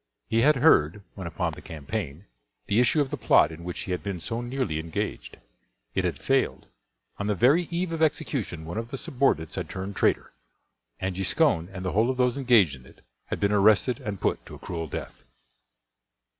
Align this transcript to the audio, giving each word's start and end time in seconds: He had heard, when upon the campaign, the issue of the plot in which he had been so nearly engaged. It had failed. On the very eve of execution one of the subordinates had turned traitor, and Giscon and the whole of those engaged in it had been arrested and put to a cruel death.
He 0.29 0.41
had 0.41 0.55
heard, 0.55 1.03
when 1.13 1.27
upon 1.27 1.53
the 1.53 1.61
campaign, 1.61 2.25
the 2.65 2.79
issue 2.79 3.01
of 3.01 3.11
the 3.11 3.17
plot 3.17 3.51
in 3.51 3.63
which 3.63 3.81
he 3.81 3.91
had 3.91 4.01
been 4.01 4.19
so 4.19 4.41
nearly 4.41 4.79
engaged. 4.79 5.37
It 5.93 6.05
had 6.05 6.17
failed. 6.17 6.65
On 7.19 7.27
the 7.27 7.35
very 7.35 7.67
eve 7.69 7.91
of 7.91 8.01
execution 8.01 8.65
one 8.65 8.79
of 8.79 8.89
the 8.89 8.97
subordinates 8.97 9.53
had 9.53 9.69
turned 9.69 9.95
traitor, 9.95 10.33
and 10.99 11.15
Giscon 11.15 11.69
and 11.71 11.85
the 11.85 11.91
whole 11.91 12.09
of 12.09 12.17
those 12.17 12.35
engaged 12.35 12.75
in 12.75 12.87
it 12.87 13.01
had 13.27 13.39
been 13.39 13.51
arrested 13.51 13.99
and 13.99 14.19
put 14.19 14.43
to 14.47 14.55
a 14.55 14.57
cruel 14.57 14.87
death. 14.87 15.23